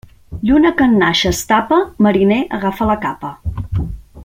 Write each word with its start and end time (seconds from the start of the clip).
Lluna 0.49 0.71
que 0.79 0.87
en 0.91 0.95
nàixer 1.01 1.33
es 1.35 1.41
tapa, 1.51 1.79
mariner 2.07 2.41
agafa 2.61 2.89
la 2.93 2.97
capa. 3.07 3.33